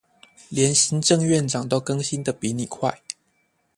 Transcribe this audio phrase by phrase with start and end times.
[0.49, 3.03] 連行政院長都更新得比你快